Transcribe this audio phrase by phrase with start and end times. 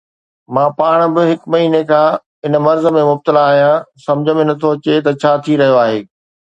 [0.57, 2.17] مان پاڻ به هڪ مهيني کان
[2.47, 5.99] هن مرض ۾ مبتلا آهيان، سمجهه ۾ نٿو اچي ته ڇا ٿي رهيو آهي.